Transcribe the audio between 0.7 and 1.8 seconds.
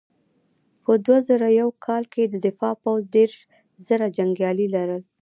په دوه زره یو